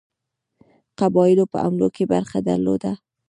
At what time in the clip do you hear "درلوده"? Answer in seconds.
2.49-2.91